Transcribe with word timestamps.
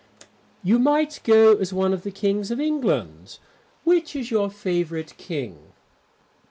"You 0.63 0.79
might 0.79 1.19
go 1.23 1.55
as 1.57 1.71
one 1.71 1.93
of 1.93 2.01
the 2.01 2.09
Kings 2.09 2.49
of 2.49 2.59
England. 2.59 3.37
Which 3.83 4.15
is 4.15 4.31
your 4.31 4.49
favourite 4.49 5.15
King?" 5.19 5.73